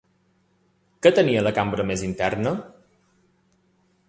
[1.07, 2.57] Què tenia la cambra més interna?